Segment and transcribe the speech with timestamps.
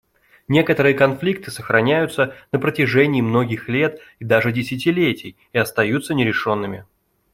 [0.47, 6.87] Некоторые конфликты сохраняются на протяжении многих лет и даже десятилетий и остаются нерешенными.